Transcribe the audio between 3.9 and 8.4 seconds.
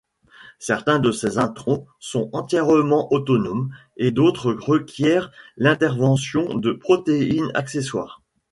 et d'autres requièrent l'intervention de protéines accessoires.